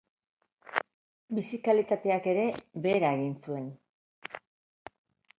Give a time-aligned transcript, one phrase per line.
[1.39, 2.45] Bizi-kalitateak ere
[2.85, 3.69] behera egin zuen.